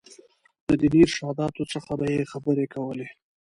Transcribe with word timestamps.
له 0.67 0.73
ديني 0.81 0.99
ارشاداتو 1.05 1.63
څخه 1.73 1.91
به 1.99 2.05
یې 2.13 2.29
خبرې 2.31 2.65
کولې. 2.73 3.07